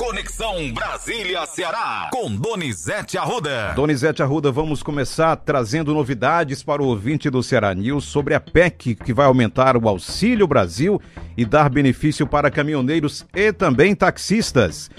[0.00, 3.74] Conexão Brasília-Ceará, com Donizete Arruda.
[3.74, 8.94] Donizete Arruda, vamos começar trazendo novidades para o ouvinte do Ceará News sobre a PEC
[8.94, 10.98] que vai aumentar o Auxílio Brasil
[11.36, 14.90] e dar benefício para caminhoneiros e também taxistas.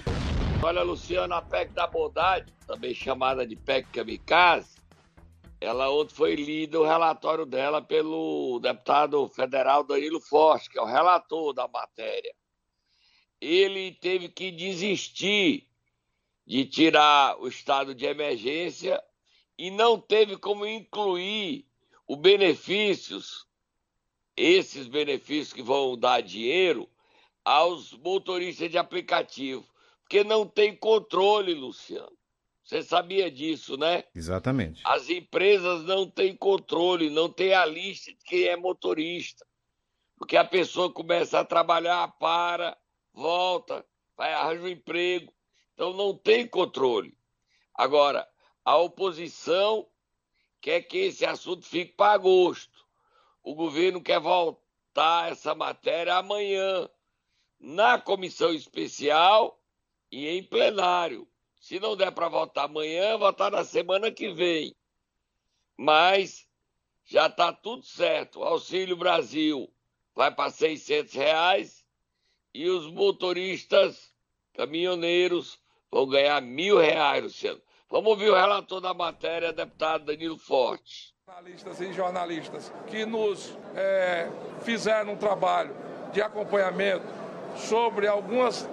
[0.61, 4.75] Olha, Luciano, a PEC da bondade, também chamada de PEC Kamikaze,
[5.59, 10.85] ela ontem foi lida o relatório dela pelo deputado federal Danilo Forte, que é o
[10.85, 12.39] relator da matéria
[13.41, 15.67] ele teve que desistir
[16.45, 19.03] de tirar o estado de emergência
[19.57, 21.65] e não teve como incluir
[22.07, 23.47] os benefícios,
[24.37, 26.87] esses benefícios que vão dar dinheiro
[27.43, 29.65] aos motoristas de aplicativo,
[30.01, 32.15] porque não tem controle, Luciano.
[32.63, 34.03] Você sabia disso, né?
[34.15, 34.81] Exatamente.
[34.85, 39.45] As empresas não têm controle, não tem a lista de quem é motorista.
[40.17, 42.77] Porque a pessoa começa a trabalhar, para,
[43.13, 45.33] volta, vai arranjar um emprego.
[45.73, 47.17] Então não tem controle.
[47.73, 48.27] Agora,
[48.63, 49.87] a oposição
[50.59, 52.85] quer que esse assunto fique para agosto.
[53.43, 56.87] O governo quer voltar essa matéria amanhã,
[57.59, 59.59] na comissão especial
[60.11, 61.27] e em plenário.
[61.59, 64.75] Se não der para votar amanhã, votar na semana que vem.
[65.77, 66.47] Mas
[67.05, 68.39] já está tudo certo.
[68.39, 69.71] O Auxílio Brasil
[70.13, 71.80] vai para 600 reais
[72.53, 74.11] e os motoristas,
[74.53, 75.59] caminhoneiros,
[75.91, 77.61] vão ganhar mil reais, Luciano.
[77.89, 81.13] Vamos ouvir o relator da matéria, deputado Danilo Forte.
[81.25, 84.29] Jornalistas e jornalistas que nos é,
[84.61, 85.75] fizeram um trabalho
[86.11, 87.05] de acompanhamento
[87.55, 88.67] sobre algumas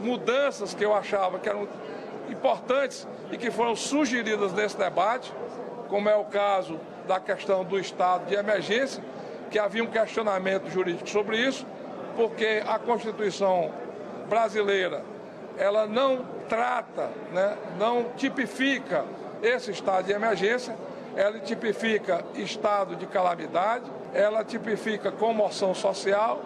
[0.00, 1.68] mudanças que eu achava que eram
[2.30, 5.32] importantes e que foram sugeridas nesse debate,
[5.88, 9.02] como é o caso da questão do estado de emergência,
[9.50, 11.66] que havia um questionamento jurídico sobre isso,
[12.16, 13.70] porque a Constituição
[14.28, 15.02] brasileira
[15.58, 19.04] ela não trata, né, não tipifica
[19.42, 20.74] esse estado de emergência,
[21.14, 23.84] ela tipifica estado de calamidade,
[24.14, 26.42] ela tipifica comoção social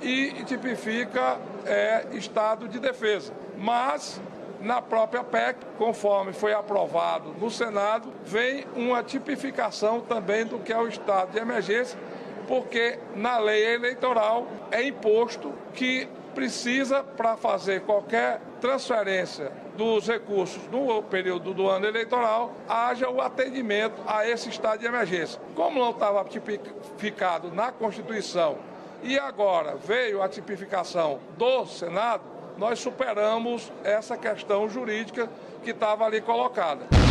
[0.00, 3.32] e tipifica é, estado de defesa.
[3.58, 4.20] Mas
[4.60, 10.78] na própria PEC, conforme foi aprovado no Senado, vem uma tipificação também do que é
[10.78, 11.98] o estado de emergência
[12.46, 21.02] porque na lei eleitoral é imposto que precisa, para fazer qualquer transferência dos recursos no
[21.02, 25.40] período do ano eleitoral, haja o atendimento a esse estado de emergência.
[25.54, 28.58] Como não estava tipificado na Constituição
[29.02, 32.22] e agora veio a tipificação do Senado,
[32.58, 35.30] nós superamos essa questão jurídica
[35.64, 37.05] que estava ali colocada.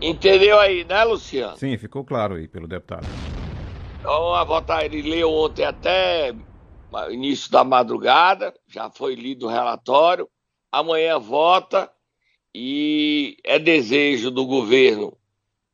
[0.00, 1.56] Entendeu aí, né, Luciano?
[1.56, 3.06] Sim, ficou claro aí pelo deputado.
[3.98, 6.34] Então, a votar, ele leu ontem até
[7.10, 10.28] início da madrugada, já foi lido o relatório.
[10.72, 11.90] Amanhã vota
[12.54, 15.16] e é desejo do governo.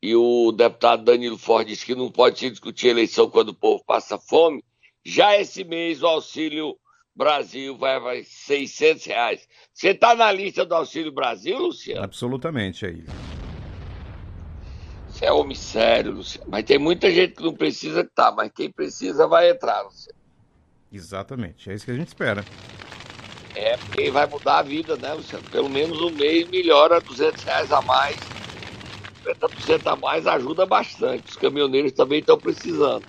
[0.01, 3.83] E o deputado Danilo Ford disse que não pode se discutir eleição quando o povo
[3.85, 4.63] passa fome.
[5.05, 6.77] Já esse mês o Auxílio
[7.15, 9.47] Brasil vai, vai 600 reais.
[9.73, 12.03] Você está na lista do Auxílio Brasil, Luciano?
[12.03, 13.05] Absolutamente aí.
[15.17, 16.47] Isso é homem sério, Luciano.
[16.47, 20.15] Mas tem muita gente que não precisa que tá, mas quem precisa vai entrar, Luciano.
[20.93, 22.45] Exatamente, é isso que a gente espera.
[23.55, 25.43] É, porque vai mudar a vida, né, Luciano?
[25.49, 28.15] Pelo menos um mês melhora 200 reais a mais.
[29.25, 31.29] 50% a mais ajuda bastante.
[31.29, 33.03] Os caminhoneiros também estão precisando.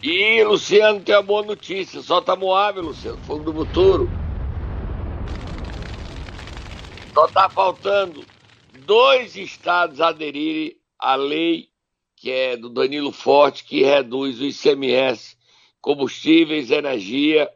[0.00, 2.00] E, Luciano, tem uma boa notícia.
[2.02, 3.18] Solta Moab, Luciano.
[3.26, 4.08] Fogo do futuro.
[7.12, 8.24] Só tá faltando
[8.86, 11.70] dois estados aderirem a lei
[12.20, 15.38] que é do Danilo Forte, que reduz o ICMS,
[15.80, 17.50] combustíveis, energia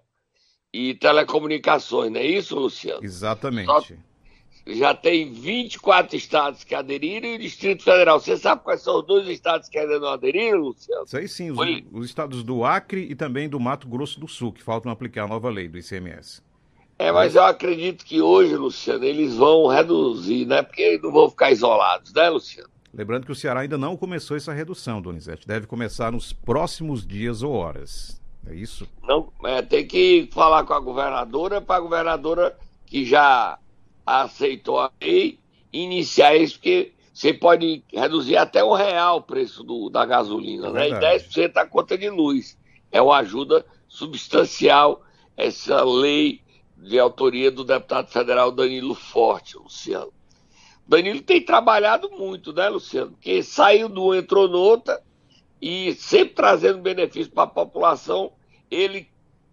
[0.73, 3.05] e telecomunicações, não é isso, Luciano?
[3.05, 3.67] Exatamente.
[3.67, 3.83] Só,
[4.67, 8.19] já tem 24 estados que aderiram e o Distrito Federal.
[8.19, 11.07] Você sabe quais são os dois estados que ainda não aderiram, Luciano?
[11.07, 11.59] Sei sim, os,
[11.93, 15.29] os estados do Acre e também do Mato Grosso do Sul, que faltam aplicar a
[15.29, 16.43] nova lei do ICMS.
[16.99, 20.63] É, mas eu acredito que hoje, Luciano, eles vão reduzir, né?
[20.63, 22.74] Porque não vão ficar isolados, né, Luciano?
[22.97, 25.47] Lembrando que o Ceará ainda não começou essa redução, Donizete.
[25.47, 28.23] Deve começar nos próximos dias ou horas.
[28.47, 28.87] É isso?
[29.03, 32.57] Não, é, tem que falar com a governadora, para a governadora
[32.87, 33.59] que já
[34.07, 35.39] aceitou a lei,
[35.73, 40.73] iniciar isso, porque você pode reduzir até um real o preço do, da gasolina, é
[40.73, 40.89] né?
[40.91, 42.57] E 10% a conta de luz.
[42.93, 45.03] É uma ajuda substancial
[45.37, 46.41] essa lei
[46.77, 50.13] de autoria do deputado federal Danilo Forte, Luciano.
[50.87, 53.13] Danilo tem trabalhado muito, né, Luciano?
[53.13, 55.03] Porque saiu do um, entrou no outra
[55.61, 58.33] e sempre trazendo benefício para a população.
[58.71, 59.09] Ele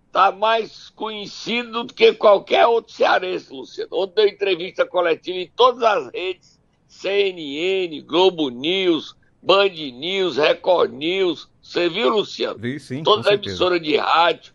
[0.07, 3.89] está mais conhecido do que qualquer outro cearense, Luciano.
[3.93, 11.49] Ontem deu entrevista coletiva em todas as redes, CNN, Globo News, Band News, Record News.
[11.61, 12.59] Você viu, Luciano?
[12.59, 13.03] Vi, sim.
[13.03, 14.53] Todas as emissoras de rádio.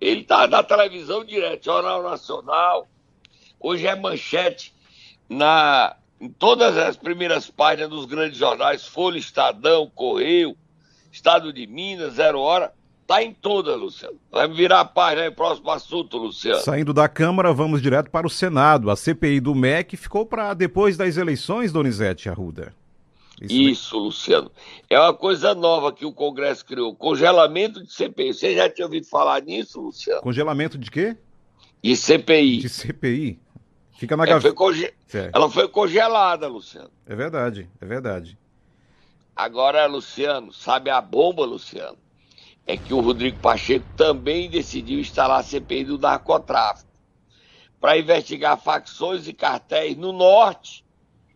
[0.00, 2.88] Ele está na televisão direto, Jornal Nacional.
[3.60, 4.74] Hoje é manchete
[5.32, 10.56] na, em todas as primeiras páginas dos grandes jornais, Folha, Estadão, Correio,
[11.10, 12.72] Estado de Minas, Zero Hora.
[13.02, 14.16] Está em todas, Luciano.
[14.30, 16.60] Vai virar a página aí, próximo assunto, Luciano.
[16.60, 18.90] Saindo da Câmara, vamos direto para o Senado.
[18.90, 22.72] A CPI do MEC ficou para depois das eleições, Donizete Arruda.
[23.40, 24.50] Isso, Isso Luciano.
[24.88, 26.94] É uma coisa nova que o Congresso criou.
[26.94, 28.32] Congelamento de CPI.
[28.32, 30.22] Você já tinha ouvido falar nisso, Luciano?
[30.22, 31.16] Congelamento de quê?
[31.82, 32.58] De CPI.
[32.58, 33.40] De CPI.
[34.02, 34.52] Fica na é, gaveta.
[34.52, 34.92] Conge...
[35.32, 36.90] Ela foi congelada, Luciano.
[37.06, 38.36] É verdade, é verdade.
[39.36, 41.96] Agora, Luciano, sabe a bomba, Luciano?
[42.66, 46.90] É que o Rodrigo Pacheco também decidiu instalar a CPI do narcotráfico
[47.80, 50.84] para investigar facções e cartéis no norte.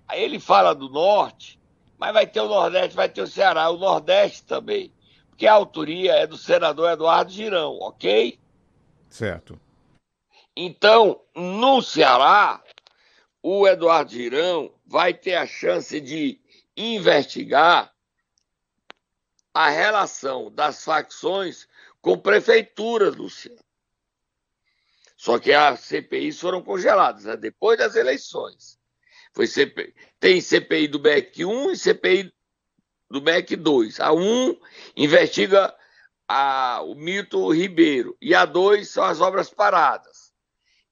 [0.09, 1.61] Aí ele fala do norte,
[1.97, 4.91] mas vai ter o Nordeste, vai ter o Ceará, o Nordeste também.
[5.29, 8.37] Porque a autoria é do senador Eduardo Girão, ok?
[9.09, 9.57] Certo.
[10.57, 12.65] Então, no Ceará,
[13.43, 16.41] o Eduardo Girão vai ter a chance de
[16.75, 17.93] investigar
[19.53, 21.69] a relação das facções
[22.01, 23.59] com prefeituras, Luciano.
[25.17, 27.37] Só que as CPIs foram congeladas né?
[27.37, 28.79] depois das eleições.
[29.33, 29.47] Foi.
[30.19, 32.33] Tem CPI do BEC 1 e CPI
[33.11, 34.01] do BEC 2.
[34.01, 34.59] A 1
[34.97, 35.75] investiga
[36.29, 40.16] a, o Milton Ribeiro e a 2 são as obras paradas.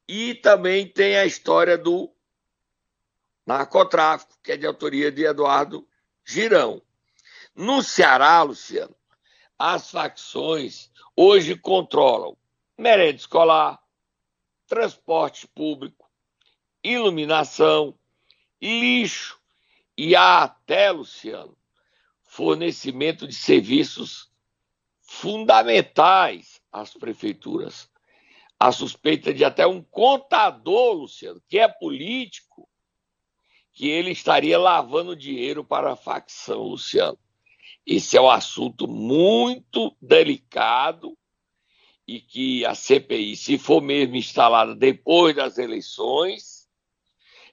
[0.08, 2.12] E também tem a história do
[3.46, 5.86] narcotráfico, que é de autoria de Eduardo
[6.24, 6.82] Girão.
[7.54, 8.94] No Ceará, Luciano,
[9.58, 12.36] as facções hoje controlam
[12.76, 13.80] merenda escolar,
[14.66, 16.10] transporte público,
[16.82, 17.96] iluminação,
[18.60, 19.38] lixo
[19.96, 21.56] e até, Luciano,
[22.24, 24.30] fornecimento de serviços
[25.00, 27.88] fundamentais às prefeituras.
[28.58, 32.68] A suspeita de até um contador, Luciano, que é político,
[33.72, 37.18] que ele estaria lavando dinheiro para a facção, Luciano.
[37.86, 41.16] Esse é um assunto muito delicado
[42.06, 46.68] e que a CPI, se for mesmo instalada depois das eleições,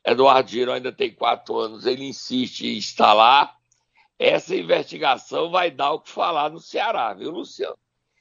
[0.06, 3.56] Eduardo Giro ainda tem quatro anos, ele insiste em instalar.
[4.18, 7.78] Essa investigação vai dar o que falar no Ceará, viu, Luciano?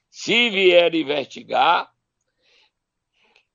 [0.09, 1.91] Se vier investigar,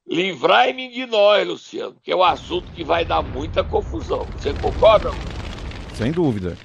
[0.08, 4.26] livrai-me de nós, Luciano, que é um assunto que vai dar muita confusão.
[4.36, 5.10] Você concorda?
[5.94, 6.56] Sem dúvida.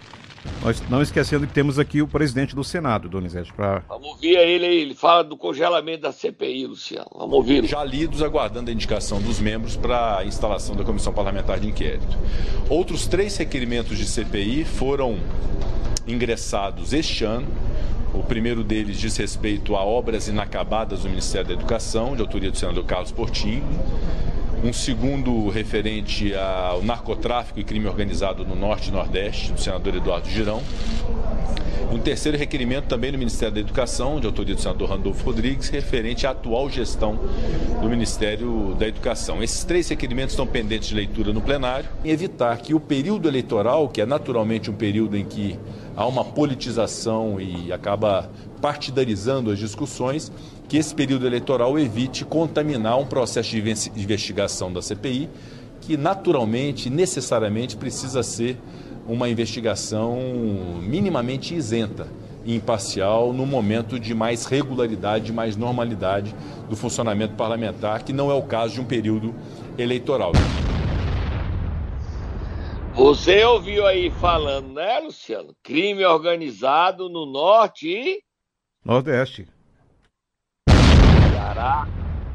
[0.64, 3.84] Nós não esquecendo que temos aqui o presidente do Senado, Donizete, para.
[3.88, 7.10] Vamos ouvir ele aí, ele fala do congelamento da CPI, Luciano.
[7.16, 7.66] Vamos ouvir.
[7.66, 12.18] Já lidos, aguardando a indicação dos membros para a instalação da Comissão Parlamentar de Inquérito.
[12.70, 15.20] Outros três requerimentos de CPI foram
[16.08, 17.48] ingressados este ano.
[18.14, 22.58] O primeiro deles diz respeito a obras inacabadas do Ministério da Educação, de autoria do
[22.58, 23.64] senador Carlos Portinho
[24.64, 30.30] um segundo referente ao narcotráfico e crime organizado no Norte e Nordeste, do senador Eduardo
[30.30, 30.62] Girão.
[31.92, 36.26] Um terceiro requerimento também no Ministério da Educação, de autoria do senador Randolfo Rodrigues, referente
[36.26, 37.20] à atual gestão
[37.82, 39.44] do Ministério da Educação.
[39.44, 41.90] Esses três requerimentos estão pendentes de leitura no plenário.
[42.06, 45.60] E evitar que o período eleitoral, que é naturalmente um período em que
[45.96, 48.30] há uma politização e acaba
[48.62, 50.32] partidarizando as discussões,
[50.72, 55.30] que esse período eleitoral evite contaminar um processo de investigação da CPI,
[55.82, 58.58] que naturalmente, necessariamente, precisa ser
[59.06, 60.18] uma investigação
[60.82, 62.08] minimamente isenta
[62.46, 66.34] e imparcial no momento de mais regularidade, mais normalidade
[66.70, 69.36] do funcionamento parlamentar, que não é o caso de um período
[69.78, 70.32] eleitoral.
[72.96, 75.54] Você ouviu aí falando, né, Luciano?
[75.62, 78.24] Crime organizado no norte e.
[78.86, 79.50] Nordeste.
[81.62, 81.88] Ceará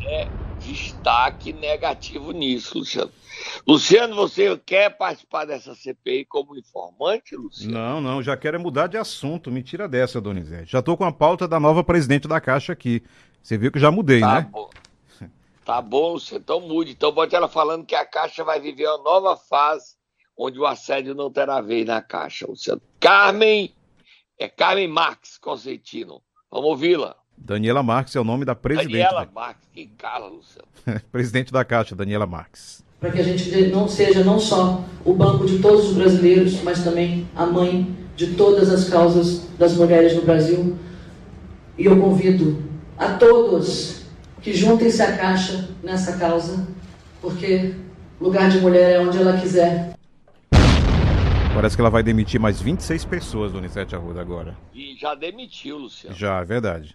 [0.03, 0.29] é
[0.61, 3.11] destaque negativo nisso, Luciano.
[3.67, 7.75] Luciano, você quer participar dessa CPI como informante, Luciano?
[7.75, 9.51] Não, não, já quero mudar de assunto.
[9.51, 10.71] Me tira dessa, Donizete.
[10.71, 13.03] Já estou com a pauta da nova presidente da Caixa aqui.
[13.43, 14.49] Você viu que já mudei, tá né?
[14.51, 14.71] Bom.
[15.65, 16.43] Tá bom, Luciano.
[16.45, 16.93] Então mude.
[16.93, 19.97] Então bote ela falando que a Caixa vai viver uma nova fase
[20.39, 22.81] onde o assédio não terá vez na Caixa, Luciano.
[23.01, 23.75] Carmen,
[24.39, 26.23] é Carmen Marques Conceitino.
[26.49, 27.17] Vamos ouvi-la.
[27.37, 28.93] Daniela Marques é o nome da presidente.
[28.93, 30.67] Daniela Marques, que cara, Luciano.
[31.13, 32.83] presidente da Caixa, Daniela Marques.
[32.99, 36.83] Para que a gente não seja não só o banco de todos os brasileiros, mas
[36.83, 40.77] também a mãe de todas as causas das mulheres no Brasil.
[41.79, 42.63] E eu convido
[42.97, 44.03] a todos
[44.41, 46.67] que juntem-se à Caixa nessa causa,
[47.21, 47.75] porque
[48.21, 49.96] lugar de mulher é onde ela quiser.
[51.57, 54.55] Parece que ela vai demitir mais 26 pessoas, Donizete Arruda, agora.
[54.75, 56.15] E já demitiu, Luciano.
[56.15, 56.95] Já, é verdade.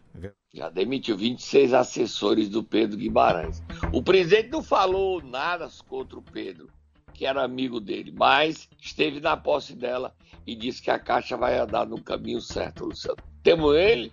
[0.54, 3.64] Já demitiu 26 assessores do Pedro Guimarães.
[3.92, 6.70] O presidente não falou nada contra o Pedro,
[7.12, 10.14] que era amigo dele, mas esteve na posse dela
[10.46, 13.18] e disse que a Caixa vai andar no caminho certo, Luciano.
[13.42, 14.12] Temos ele?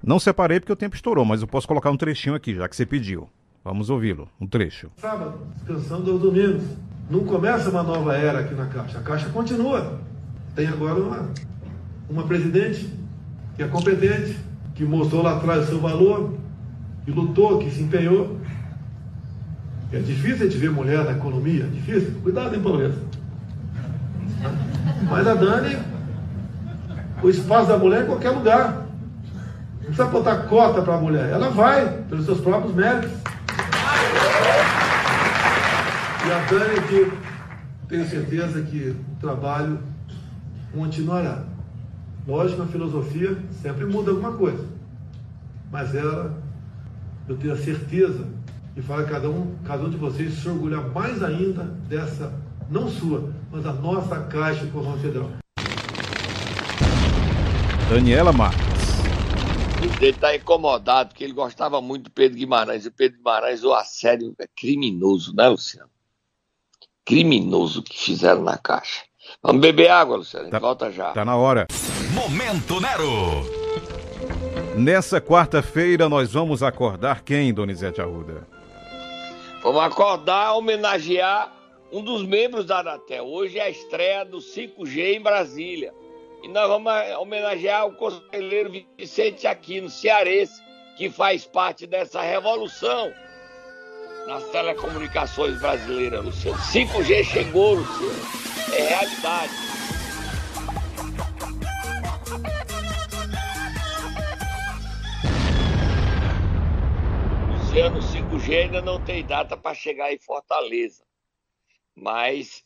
[0.00, 2.76] Não separei porque o tempo estourou, mas eu posso colocar um trechinho aqui, já que
[2.76, 3.28] você pediu.
[3.64, 4.88] Vamos ouvi-lo, um trecho.
[4.98, 6.62] Sábado, descansando aos domingos.
[7.08, 8.98] Não começa uma nova era aqui na Caixa.
[8.98, 10.00] A Caixa continua.
[10.54, 11.28] Tem agora uma,
[12.08, 12.92] uma presidente
[13.54, 14.36] que é competente,
[14.74, 16.34] que mostrou lá atrás o seu valor,
[17.04, 18.38] que lutou, que se empenhou.
[19.92, 22.12] É difícil a gente ver mulher na economia, é difícil.
[22.22, 22.98] Cuidado, hein, Pauleta.
[25.08, 25.78] Mas a Dani,
[27.22, 28.86] o espaço da mulher é em qualquer lugar.
[29.76, 31.30] Não precisa botar cota para a mulher.
[31.30, 33.12] Ela vai, pelos seus próprios méritos.
[36.26, 39.78] E a Dani que tenho certeza que o trabalho
[40.74, 41.44] continuará.
[42.26, 44.66] Lógico, a filosofia sempre muda alguma coisa.
[45.70, 46.36] Mas ela,
[47.28, 48.26] eu tenho a certeza
[48.76, 52.32] e fala cada um, cada um de vocês se orgulhar mais ainda dessa,
[52.68, 55.30] não sua, mas a nossa Caixa Econômica Federal.
[57.88, 58.66] Daniela Marques.
[60.00, 62.84] Ele está incomodado porque ele gostava muito do Pedro Guimarães.
[62.84, 65.95] E o Pedro Guimarães, o assédio é criminoso, né, Luciano?
[67.06, 69.02] Criminoso que fizeram na caixa.
[69.40, 70.50] Vamos beber água, Luciano.
[70.50, 71.12] Tá, volta já.
[71.12, 71.68] Tá na hora.
[72.12, 73.46] Momento Nero.
[74.76, 78.46] Nessa quarta-feira nós vamos acordar quem, Donizete Arruda?
[79.62, 81.52] Vamos acordar, homenagear
[81.92, 83.24] um dos membros da Anatel.
[83.24, 85.94] Hoje é a estreia do 5G em Brasília.
[86.42, 90.60] E nós vamos homenagear o conselheiro Vicente Aquino, cearense,
[90.96, 93.12] que faz parte dessa revolução
[94.26, 96.58] nas telecomunicações brasileiras, Luciano.
[96.58, 98.26] 5G chegou, Luciano.
[98.74, 99.52] É realidade.
[107.52, 111.04] Luciano, 5G ainda não tem data para chegar em Fortaleza.
[111.94, 112.64] Mas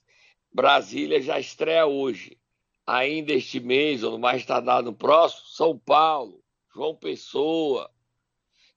[0.52, 2.38] Brasília já estreia hoje.
[2.86, 6.42] Ainda este mês, ou no mais tardado no próximo, São Paulo,
[6.74, 7.90] João Pessoa,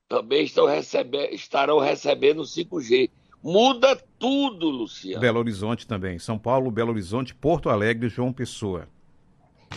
[0.08, 3.10] também estão recebe estarão recebendo 5G.
[3.44, 5.20] Muda tudo, Luciano.
[5.20, 6.18] Belo Horizonte também.
[6.18, 8.88] São Paulo, Belo Horizonte, Porto Alegre, João Pessoa.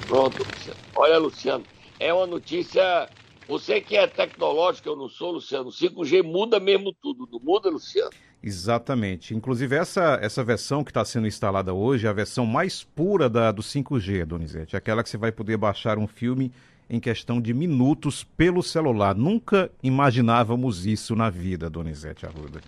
[0.06, 0.78] Pronto, Luciano.
[0.94, 1.64] Olha, Luciano,
[1.98, 3.08] é uma notícia.
[3.48, 5.70] Você que é tecnológico, eu não sou, Luciano.
[5.70, 8.10] 5G muda mesmo tudo, não muda, Luciano?
[8.42, 9.34] Exatamente.
[9.34, 13.50] Inclusive, essa, essa versão que está sendo instalada hoje é a versão mais pura da,
[13.50, 14.76] do 5G, Donizete.
[14.76, 16.52] Aquela que você vai poder baixar um filme
[16.88, 19.14] em questão de minutos pelo celular.
[19.14, 22.60] Nunca imaginávamos isso na vida, Donizete Arruda.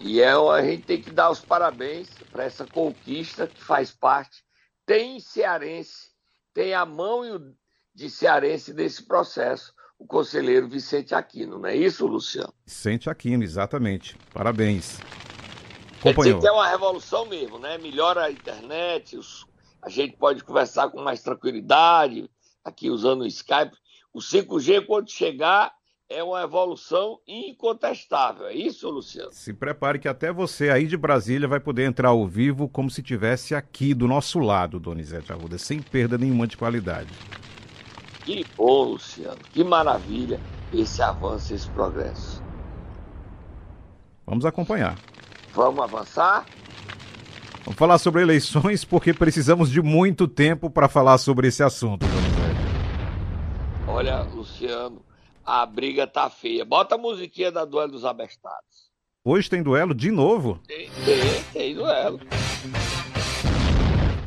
[0.00, 4.44] E é, a gente tem que dar os parabéns para essa conquista que faz parte.
[4.84, 6.10] Tem cearense,
[6.52, 7.22] tem a mão
[7.94, 12.52] de cearense nesse processo, o conselheiro Vicente Aquino, não é isso, Luciano?
[12.66, 14.16] Vicente Aquino, exatamente.
[14.32, 14.98] Parabéns.
[16.02, 17.78] Quer dizer que é uma revolução mesmo, né?
[17.78, 19.46] Melhora a internet, os...
[19.80, 22.28] a gente pode conversar com mais tranquilidade,
[22.64, 23.76] aqui usando o Skype,
[24.12, 25.72] o 5G, quando chegar,
[26.08, 28.46] é uma evolução incontestável.
[28.46, 29.32] É isso, Luciano?
[29.32, 33.02] Se prepare que até você aí de Brasília vai poder entrar ao vivo como se
[33.02, 37.12] tivesse aqui do nosso lado, Donizete Arruda, sem perda nenhuma de qualidade.
[38.24, 39.38] Que bom, Luciano.
[39.52, 40.40] Que maravilha
[40.72, 42.42] esse avanço, esse progresso.
[44.26, 44.96] Vamos acompanhar.
[45.52, 46.46] Vamos avançar?
[47.64, 52.06] Vamos falar sobre eleições porque precisamos de muito tempo para falar sobre esse assunto.
[54.04, 55.02] Olha, Luciano,
[55.42, 56.62] a briga tá feia.
[56.62, 58.92] Bota a musiquinha da Duelo dos Abestados.
[59.24, 60.60] Hoje tem duelo de novo?
[60.66, 62.20] Tem, tem, tem duelo.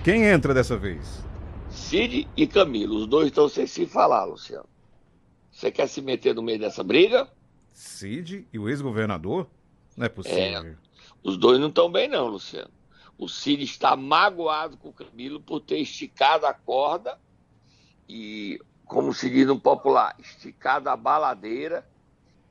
[0.03, 1.23] Quem entra dessa vez?
[1.69, 2.95] Cid e Camilo.
[2.95, 4.67] Os dois estão sem se falar, Luciano.
[5.51, 7.29] Você quer se meter no meio dessa briga?
[7.71, 9.47] Cid e o ex-governador?
[9.95, 10.41] Não é possível.
[10.41, 10.75] É,
[11.21, 12.71] os dois não estão bem, não, Luciano.
[13.15, 17.19] O Cid está magoado com o Camilo por ter esticado a corda
[18.09, 21.87] e como se diz no popular, esticada a baladeira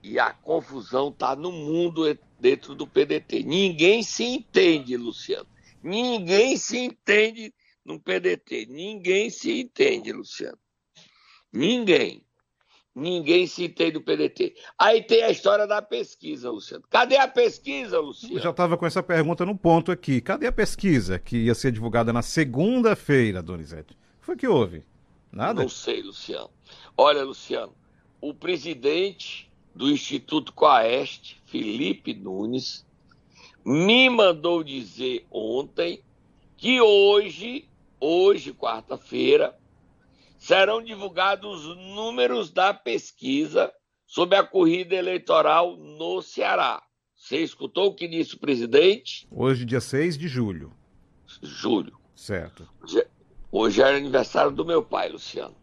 [0.02, 2.02] e a confusão está no mundo
[2.38, 3.42] dentro do PDT.
[3.42, 5.48] Ninguém se entende, Luciano.
[5.82, 7.52] Ninguém se entende
[7.84, 8.66] no PDT.
[8.68, 10.58] Ninguém se entende, Luciano.
[11.52, 12.22] Ninguém.
[12.94, 14.54] Ninguém se entende no PDT.
[14.78, 16.84] Aí tem a história da pesquisa, Luciano.
[16.88, 18.36] Cadê a pesquisa, Luciano?
[18.36, 20.20] Eu já estava com essa pergunta no ponto aqui.
[20.20, 23.92] Cadê a pesquisa que ia ser divulgada na segunda-feira, Donizete?
[23.92, 24.82] O que foi que houve?
[25.36, 25.60] Nada?
[25.60, 26.48] Não sei, Luciano.
[26.96, 27.74] Olha, Luciano,
[28.22, 32.86] o presidente do Instituto Coaeste, Felipe Nunes,
[33.62, 36.02] me mandou dizer ontem
[36.56, 37.68] que hoje,
[38.00, 39.54] hoje, quarta-feira,
[40.38, 43.70] serão divulgados os números da pesquisa
[44.06, 46.82] sobre a corrida eleitoral no Ceará.
[47.14, 49.28] Você escutou o que disse o presidente?
[49.30, 50.72] Hoje, dia 6 de julho.
[51.42, 51.98] Julho.
[52.14, 52.66] Certo.
[53.58, 55.56] Hoje é aniversário do meu pai, Luciano.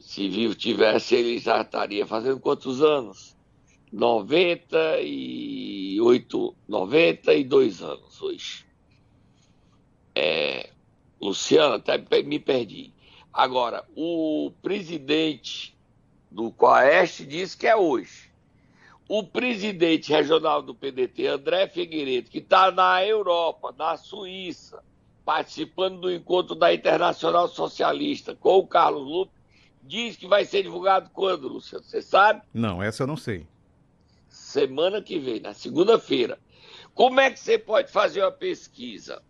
[0.00, 3.36] Se vivo tivesse, ele já estaria fazendo quantos anos?
[3.92, 8.66] 98, 92 anos hoje.
[10.12, 10.70] É,
[11.20, 12.92] Luciano, até me perdi.
[13.32, 15.78] Agora, o presidente
[16.28, 18.28] do Coeste disse que é hoje.
[19.08, 24.82] O presidente regional do PDT, André Figueiredo, que está na Europa, na Suíça,
[25.30, 29.32] participando do encontro da Internacional Socialista com o Carlos Lupe,
[29.80, 31.84] diz que vai ser divulgado quando, Luciano?
[31.84, 32.42] Você sabe?
[32.52, 33.46] Não, essa eu não sei.
[34.28, 36.36] Semana que vem, na segunda-feira.
[36.94, 39.22] Como é que você pode fazer uma pesquisa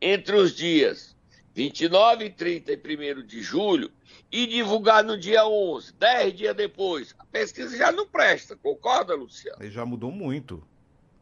[0.00, 1.14] entre os dias
[1.52, 3.92] 29, 30 e 1 de julho
[4.32, 9.58] e divulgar no dia 11, 10 dias depois, a pesquisa já não presta, concorda, Luciano?
[9.60, 10.66] Aí já mudou muito.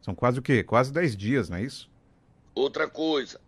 [0.00, 0.62] São quase o quê?
[0.62, 1.90] Quase 10 dias, não é isso?
[2.54, 3.40] Outra coisa.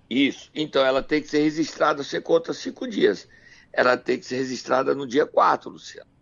[0.10, 0.50] Isso.
[0.56, 3.28] Então ela tem que ser registrada, você conta cinco dias.
[3.72, 6.15] Ela tem que ser registrada no dia 4, Luciano.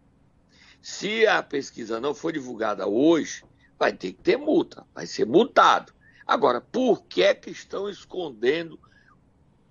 [0.83, 3.45] Se a pesquisa não for divulgada hoje,
[3.79, 5.93] vai ter que ter multa, vai ser multado.
[6.27, 8.77] Agora, por que é que estão escondendo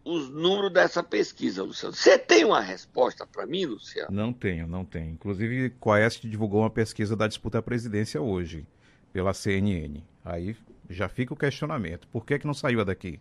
[0.02, 1.94] os números dessa pesquisa, Luciano.
[1.94, 4.08] Você tem uma resposta para mim, Luciano?
[4.10, 5.12] Não tenho, não tenho.
[5.12, 8.66] Inclusive, Coeste divulgou uma pesquisa da disputa à presidência hoje,
[9.12, 10.02] pela CNN.
[10.24, 10.56] Aí
[10.88, 12.08] já fica o questionamento.
[12.08, 13.20] Por que, que não saiu daqui?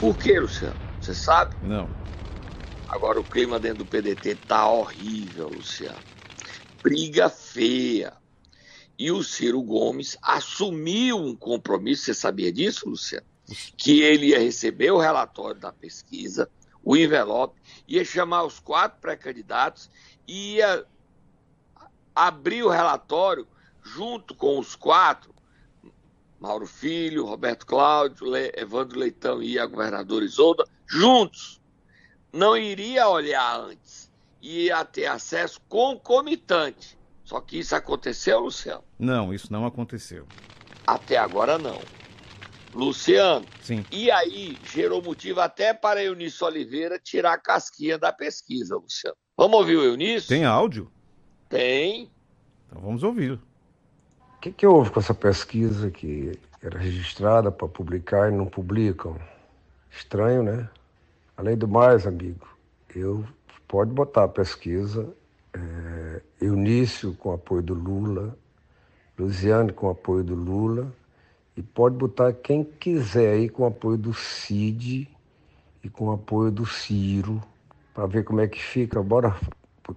[0.00, 0.74] Por que, Luciano?
[1.00, 1.54] Você sabe?
[1.62, 1.88] Não.
[2.88, 6.17] Agora o clima dentro do PDT tá horrível, Luciano.
[6.82, 8.16] Briga feia.
[8.98, 13.26] E o Ciro Gomes assumiu um compromisso, você sabia disso, Luciano?
[13.76, 16.50] que ele ia receber o relatório da pesquisa,
[16.82, 19.90] o envelope, ia chamar os quatro pré-candidatos
[20.26, 20.84] e ia
[22.14, 23.46] abrir o relatório
[23.82, 25.34] junto com os quatro,
[26.38, 31.60] Mauro Filho, Roberto Cláudio, Le Evandro Leitão e a governadora Isolda, juntos.
[32.32, 34.07] Não iria olhar antes,
[34.40, 36.98] ia ter acesso concomitante.
[37.24, 38.82] Só que isso aconteceu, Luciano?
[38.98, 40.26] Não, isso não aconteceu.
[40.86, 41.78] Até agora não.
[42.74, 43.44] Luciano.
[43.60, 43.84] Sim.
[43.90, 49.16] E aí gerou motivo até para Eunício Oliveira tirar a casquinha da pesquisa, Luciano.
[49.36, 50.28] Vamos ouvir o Eunício?
[50.28, 50.90] Tem áudio?
[51.48, 52.10] Tem.
[52.66, 53.32] Então vamos ouvir.
[53.32, 59.18] O que, que houve com essa pesquisa que era registrada para publicar e não publicam?
[59.90, 60.68] Estranho, né?
[61.36, 62.48] Além do mais, amigo,
[62.94, 63.24] eu
[63.68, 65.08] pode botar a pesquisa
[65.52, 68.36] é, Eunício com apoio do Lula,
[69.18, 70.92] Luciane com apoio do Lula
[71.56, 75.08] e pode botar quem quiser aí com o apoio do Cid
[75.82, 77.42] e com apoio do Ciro,
[77.94, 79.02] para ver como é que fica.
[79.02, 79.36] Bora,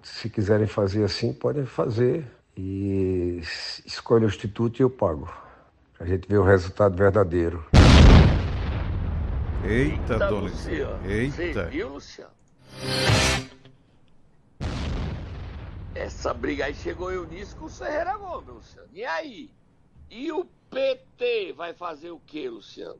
[0.03, 2.25] se quiserem fazer assim, podem fazer.
[2.57, 3.39] E
[3.85, 5.31] escolhe o instituto e eu pago.
[5.99, 7.63] A gente vê o resultado verdadeiro.
[9.63, 10.41] Eita, Eita dona.
[10.41, 11.07] Luciano.
[11.07, 11.53] Eita.
[11.53, 12.31] Você viu, Luciano?
[15.93, 18.89] Essa briga aí chegou Eunício com o Ferreira Gomes, Luciano.
[18.93, 19.51] E aí?
[20.09, 22.99] E o PT vai fazer o quê, Luciano?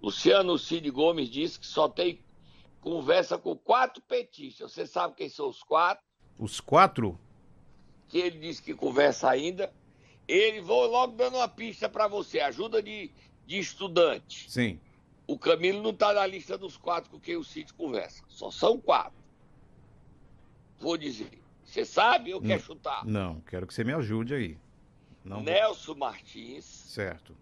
[0.00, 2.22] Luciano Cid Gomes disse que só tem
[2.82, 4.72] conversa com quatro petistas.
[4.72, 6.04] Você sabe quem são os quatro?
[6.38, 7.18] Os quatro?
[8.08, 9.72] Que ele disse que conversa ainda.
[10.26, 13.10] Ele vou logo dando uma pista para você, ajuda de,
[13.46, 14.50] de estudante.
[14.50, 14.78] Sim.
[15.26, 18.22] O Camilo não está na lista dos quatro com quem o Cid conversa.
[18.28, 19.18] Só são quatro.
[20.78, 21.47] Vou dizer.
[21.68, 23.04] Você sabe ou quer chutar?
[23.04, 24.58] Não, quero que você me ajude aí.
[25.22, 25.42] Não...
[25.42, 26.64] Nelson Martins.
[26.64, 27.36] Certo.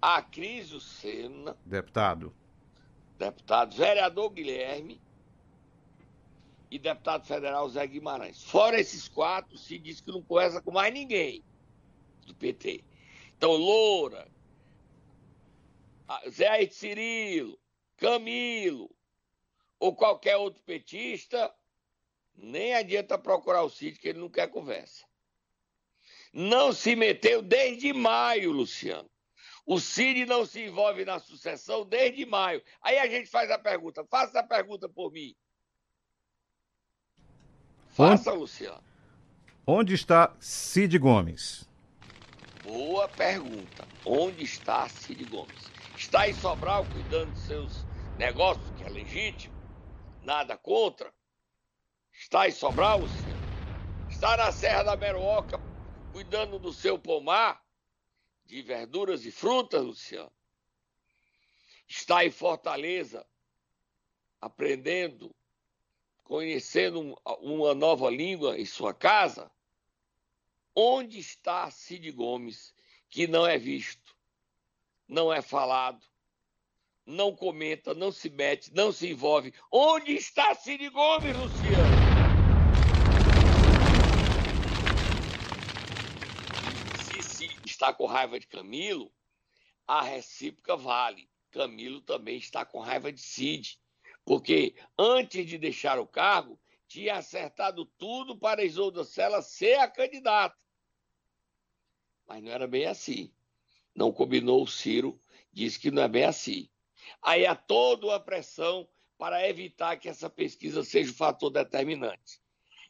[0.00, 1.56] Acrísio Sena.
[1.66, 2.32] Deputado.
[3.18, 5.00] Deputado vereador Guilherme.
[6.70, 8.44] E deputado federal Zé Guimarães.
[8.44, 11.42] Fora esses quatro, se diz que não conversa com mais ninguém
[12.26, 12.84] do PT.
[13.36, 14.28] Então, Loura,
[16.30, 17.58] Zé Cirilo,
[17.96, 18.88] Camilo
[19.80, 21.52] ou qualquer outro petista,
[22.36, 25.04] nem adianta procurar o sítio que ele não quer conversa
[26.36, 29.10] não se meteu desde maio, Luciano.
[29.64, 32.62] O Cid não se envolve na sucessão desde maio.
[32.82, 34.04] Aí a gente faz a pergunta.
[34.04, 35.34] Faça a pergunta por mim.
[37.88, 38.84] Faça, onde, Luciano.
[39.66, 41.68] Onde está Cid Gomes?
[42.62, 43.88] Boa pergunta.
[44.04, 45.72] Onde está Cid Gomes?
[45.96, 47.84] Está em Sobral cuidando dos seus
[48.18, 49.56] negócios, que é legítimo.
[50.22, 51.12] Nada contra.
[52.18, 53.00] Está em Sobral?
[54.08, 55.60] Está na Serra da Meruoca
[56.12, 57.62] cuidando do seu pomar
[58.46, 60.32] de verduras e frutas, Luciano?
[61.86, 63.26] Está em Fortaleza
[64.40, 65.34] aprendendo,
[66.24, 69.50] conhecendo uma nova língua em sua casa?
[70.74, 72.74] Onde está Cid Gomes,
[73.08, 74.16] que não é visto,
[75.06, 76.04] não é falado,
[77.04, 79.54] não comenta, não se mete, não se envolve?
[79.70, 81.95] Onde está Cid Gomes, Luciano?
[87.76, 89.12] Está com raiva de Camilo,
[89.86, 91.28] a recíproca vale.
[91.50, 93.78] Camilo também está com raiva de Cid,
[94.24, 100.56] porque antes de deixar o cargo, tinha acertado tudo para Isolda Sela ser a candidata.
[102.26, 103.32] Mas não era bem assim.
[103.94, 105.20] Não combinou o Ciro,
[105.52, 106.68] disse que não é bem assim.
[107.22, 112.40] Aí há toda uma pressão para evitar que essa pesquisa seja o fator determinante.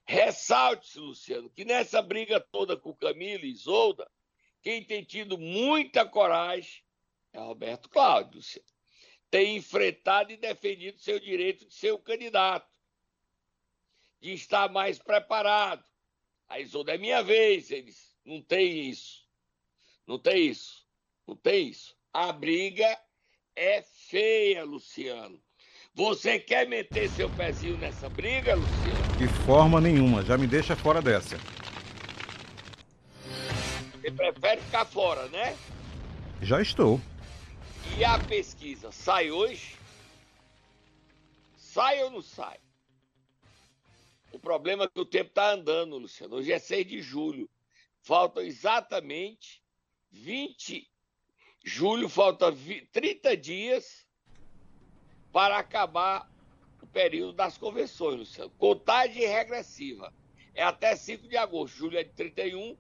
[0.05, 4.11] Ressalte-se, Luciano, que nessa briga toda com Camilo e Isolda,
[4.67, 6.83] quem tem tido muita coragem
[7.33, 8.41] é Roberto Cláudio.
[9.31, 12.77] Tem enfrentado e defendido seu direito de ser o candidato,
[14.21, 15.85] de estar mais preparado.
[16.49, 18.17] A Isolda é minha vez, eles.
[18.25, 19.25] Não tem isso.
[20.05, 20.85] Não tem isso.
[21.25, 21.97] Não tem isso.
[22.13, 22.99] A briga
[23.55, 25.41] é feia, Luciano.
[25.95, 29.17] Você quer meter seu pezinho nessa briga, Luciano?
[29.17, 30.25] De forma nenhuma.
[30.25, 31.39] Já me deixa fora dessa.
[34.07, 35.57] Você prefere ficar fora, né?
[36.41, 37.01] Já estou.
[37.99, 39.75] E a pesquisa sai hoje?
[41.57, 42.61] Sai ou não sai?
[44.31, 46.37] O problema é que o tempo está andando, Luciano.
[46.37, 47.51] Hoje é 6 de julho.
[48.01, 49.61] Faltam exatamente
[50.13, 50.89] 20.
[51.65, 52.55] Julho, falta
[52.93, 54.07] 30 dias
[55.33, 56.31] para acabar
[56.81, 58.51] o período das convenções, Luciano.
[58.51, 60.15] Contagem regressiva.
[60.55, 61.77] É até 5 de agosto.
[61.77, 62.77] Julho é de 31,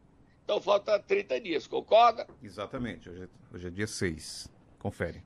[0.46, 2.24] então falta 30 dias, concorda?
[2.40, 4.48] Exatamente, hoje, é, hoje é dia 6.
[4.78, 5.20] Confere.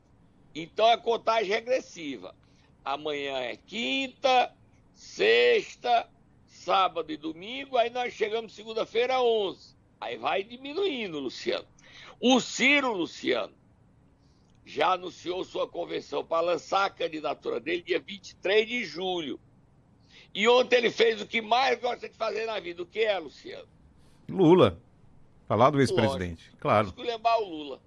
[0.54, 2.34] Então é contagem regressiva.
[2.82, 4.50] Amanhã é quinta,
[4.94, 6.08] sexta,
[6.46, 9.76] sábado e domingo, aí nós chegamos segunda-feira 11.
[10.00, 11.68] Aí vai diminuindo, Luciano.
[12.18, 13.52] O Ciro, Luciano,
[14.64, 19.38] já anunciou sua convenção para lançar a candidatura dele dia 23 de julho.
[20.32, 22.82] E ontem ele fez o que mais gosta de fazer na vida.
[22.82, 23.68] O que é, Luciano?
[24.26, 24.80] Lula.
[25.50, 26.86] Falar do ex-presidente, claro.
[26.86, 27.80] Esculhambar o Lula.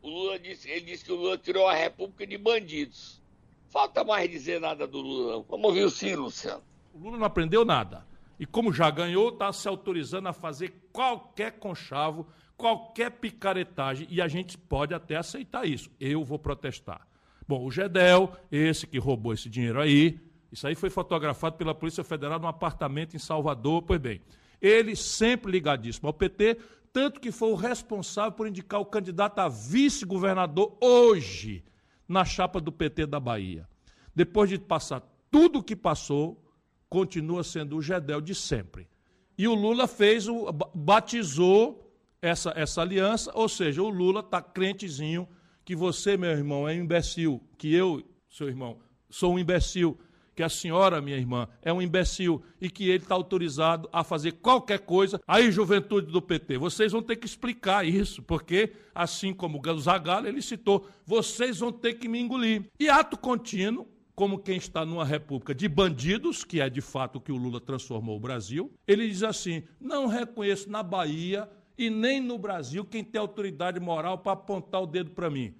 [0.00, 3.20] O Lula disse, ele disse que o Lula tirou a República de bandidos.
[3.68, 5.42] Falta mais dizer nada do Lula, não.
[5.42, 6.62] Vamos ouvir o Ciro, Luciano.
[6.94, 8.06] O Lula não aprendeu nada.
[8.40, 14.26] E como já ganhou, está se autorizando a fazer qualquer conchavo, qualquer picaretagem, e a
[14.26, 15.90] gente pode até aceitar isso.
[16.00, 17.06] Eu vou protestar.
[17.46, 20.18] Bom, o Gedel, esse que roubou esse dinheiro aí,
[20.50, 23.82] isso aí foi fotografado pela Polícia Federal num apartamento em Salvador.
[23.82, 24.22] Pois bem,
[24.62, 26.56] ele sempre ligadíssimo ao PT,
[26.96, 31.62] tanto que foi o responsável por indicar o candidato a vice-governador hoje
[32.08, 33.68] na chapa do PT da Bahia.
[34.14, 36.42] Depois de passar tudo o que passou,
[36.88, 38.88] continua sendo o Gedel de sempre.
[39.36, 45.28] E o Lula fez o batizou essa, essa aliança, ou seja, o Lula está crentezinho
[45.66, 48.78] que você, meu irmão, é um imbecil, que eu, seu irmão,
[49.10, 49.98] sou um imbecil,
[50.36, 54.32] que a senhora, minha irmã, é um imbecil e que ele está autorizado a fazer
[54.32, 55.18] qualquer coisa.
[55.26, 60.28] Aí, juventude do PT, vocês vão ter que explicar isso, porque, assim como o Zagallo,
[60.28, 62.64] ele citou, vocês vão ter que me engolir.
[62.78, 67.20] E ato contínuo, como quem está numa república de bandidos, que é de fato o
[67.20, 72.20] que o Lula transformou o Brasil, ele diz assim: não reconheço na Bahia e nem
[72.20, 75.54] no Brasil quem tem autoridade moral para apontar o dedo para mim.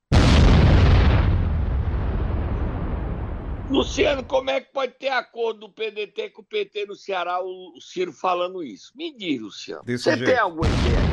[3.68, 7.81] Luciano, como é que pode ter acordo do PDT com o PT no Ceará, o
[7.81, 8.92] Ciro falando isso?
[8.94, 9.83] Me diz, Luciano.
[9.85, 10.31] Desse Você jeito.
[10.31, 11.07] tem alguma ideia?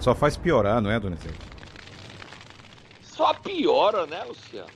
[0.00, 1.38] Só faz piorar, não é, Donizete?
[3.02, 4.70] Só piora, né, Luciano?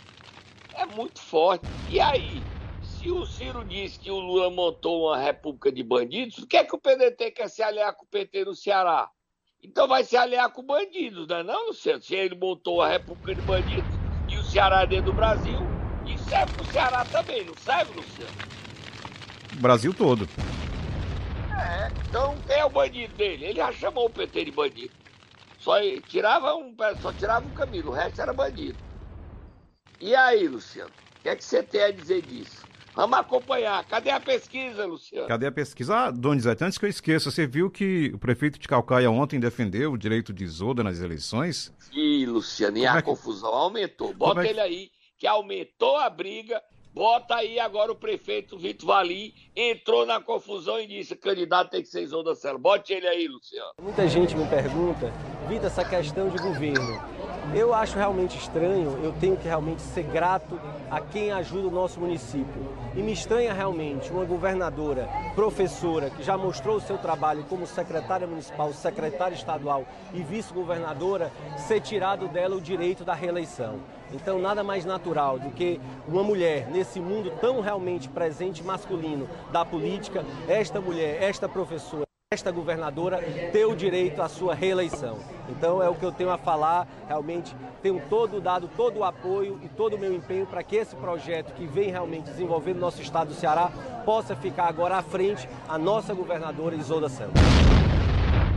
[0.75, 1.67] É muito forte.
[1.89, 2.43] E aí,
[2.83, 6.65] se o Ciro disse que o Lula montou uma república de bandidos, o que é
[6.65, 9.11] que o PDT quer se aliar com o PT no Ceará?
[9.63, 12.03] Então vai se aliar com bandidos, não é não, Luciano?
[12.03, 13.95] Se ele montou a república de bandidos
[14.31, 15.70] e o Ceará é dentro do Brasil,
[16.31, 18.31] serve pro Ceará também, não serve, Luciano?
[19.55, 20.29] Brasil todo.
[21.59, 23.47] É, então quem é o bandido dele?
[23.47, 24.95] Ele já chamou o PT de bandido.
[25.59, 25.75] Só
[26.09, 28.79] tirava um, só tirava um Camilo, o resto era bandido.
[30.01, 30.91] E aí, Luciano?
[31.19, 32.65] O que é que você tem a dizer disso?
[32.95, 33.85] Vamos acompanhar.
[33.85, 35.29] Cadê a pesquisa, Luciano?
[35.29, 35.95] Cadê a pesquisa?
[35.95, 39.93] Ah, Donizete, antes que eu esqueça, você viu que o prefeito de Calcaia ontem defendeu
[39.93, 41.73] o direito de Isoda nas eleições?
[41.93, 43.09] Ih, Luciano, e Como a é que...
[43.09, 44.15] confusão aumentou.
[44.15, 44.51] Bota é que...
[44.51, 44.91] ele aí,
[45.21, 46.63] que aumentou a briga.
[46.93, 51.89] Bota aí agora o prefeito Vitor Valim entrou na confusão e disse: candidato tem que
[51.89, 52.59] ser Isolda Celo.
[52.59, 53.75] Bote ele aí, Luciano.
[53.81, 55.13] Muita gente me pergunta,
[55.47, 57.01] Vitor, essa questão de governo.
[57.55, 60.59] Eu acho realmente estranho, eu tenho que realmente ser grato
[60.91, 62.77] a quem ajuda o nosso município.
[62.97, 68.27] E me estranha realmente uma governadora, professora, que já mostrou o seu trabalho como secretária
[68.27, 73.81] municipal, secretária estadual e vice-governadora, ser tirado dela o direito da reeleição.
[74.13, 79.65] Então, nada mais natural do que uma mulher nesse mundo tão realmente presente masculino da
[79.65, 83.21] política, esta mulher, esta professora esta governadora
[83.51, 85.19] ter o direito à sua reeleição.
[85.49, 89.59] Então é o que eu tenho a falar, realmente tenho todo dado todo o apoio
[89.65, 93.03] e todo o meu empenho para que esse projeto que vem realmente desenvolvendo no nosso
[93.03, 93.73] estado do Ceará
[94.05, 97.80] possa ficar agora à frente a nossa governadora Isolda Santos.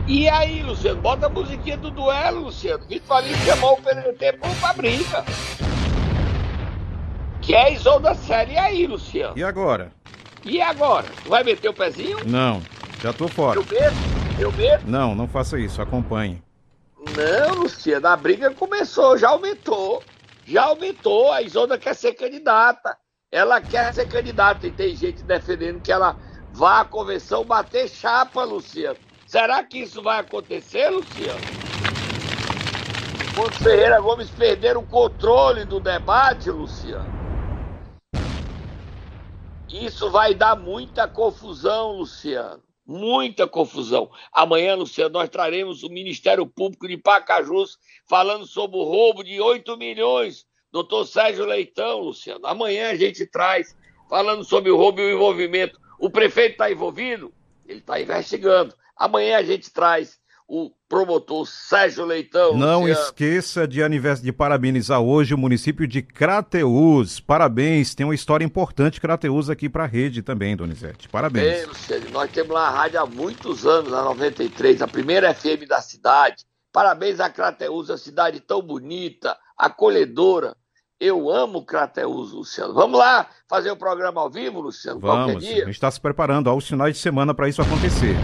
[0.06, 2.84] E aí, Luciano, bota a musiquinha do duelo, Luciano.
[2.86, 5.24] Vitor Falim chamou o PDT para briga.
[7.40, 8.52] Que é Isolda Série.
[8.52, 9.32] E aí, Luciano?
[9.36, 9.92] E agora?
[10.44, 11.06] E agora?
[11.24, 12.18] Vai meter o pezinho?
[12.26, 12.60] Não.
[13.02, 13.58] Já tô fora.
[13.58, 13.98] Eu mesmo?
[14.38, 14.90] Eu mesmo?
[14.90, 16.42] Não, não faça isso, acompanhe.
[17.16, 20.02] Não, Luciano, a briga começou, já aumentou.
[20.46, 22.94] Já aumentou, a Isolda quer ser candidata.
[23.32, 26.14] Ela quer ser candidata e tem gente defendendo que ela
[26.52, 28.98] vá à convenção bater chapa, Luciano.
[29.34, 31.40] Será que isso vai acontecer, Luciano?
[33.34, 37.12] Quando Ferreira Gomes perder o controle do debate, Luciano.
[39.68, 44.08] Isso vai dar muita confusão, Luciano muita confusão.
[44.32, 49.76] Amanhã, Luciano, nós traremos o Ministério Público de Pacajus falando sobre o roubo de 8
[49.76, 50.46] milhões.
[50.70, 52.46] Doutor Sérgio Leitão, Luciano.
[52.46, 53.74] Amanhã a gente traz
[54.08, 55.80] falando sobre o roubo e o envolvimento.
[55.98, 57.34] O prefeito está envolvido?
[57.66, 58.72] Ele está investigando.
[58.96, 62.56] Amanhã a gente traz o promotor Sérgio Leitão.
[62.56, 63.02] Não Luciano.
[63.02, 63.80] esqueça de,
[64.22, 67.18] de parabenizar hoje o município de Crateús.
[67.18, 71.08] Parabéns, tem uma história importante Crateús aqui para a rede também, Donizete.
[71.08, 71.44] Parabéns.
[71.44, 75.66] Bem, Luciano, nós temos lá a rádio há muitos anos, a 93, a primeira FM
[75.66, 76.44] da cidade.
[76.72, 80.54] Parabéns a Crateús, a cidade tão bonita, acolhedora.
[81.00, 82.74] Eu amo Crateús, Luciano.
[82.74, 85.00] Vamos lá fazer o programa ao vivo, Luciano?
[85.00, 88.14] Vamos, a gente está se preparando aos finais de semana para isso acontecer.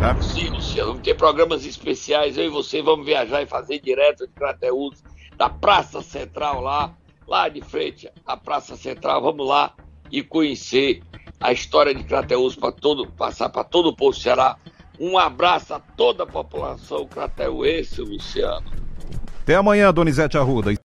[0.00, 0.20] Tá?
[0.22, 0.90] Sim, Luciano.
[0.90, 2.36] Vamos ter programas especiais.
[2.36, 5.02] Eu e você vamos viajar e fazer direto de Crateús,
[5.36, 6.94] da Praça Central lá,
[7.26, 9.22] lá de frente à Praça Central.
[9.22, 9.72] Vamos lá
[10.10, 11.02] e conhecer
[11.40, 14.56] a história de Crateús para todo, passar para todo o povo do Ceará.
[14.98, 18.66] Um abraço a toda a população crateuense, Luciano.
[19.42, 20.76] Até amanhã, Donizete Arruda.